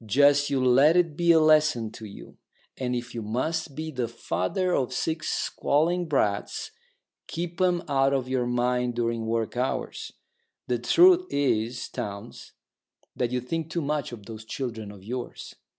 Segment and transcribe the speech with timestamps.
[0.03, 2.37] Just you let it be a lesson to you.
[2.75, 6.71] And if you must be the father of six squalling brats,
[7.27, 10.11] keep 'em out of your mind during work hours.
[10.67, 12.53] The truth is, Townes,
[13.15, 15.53] that you think too much of those children of yours.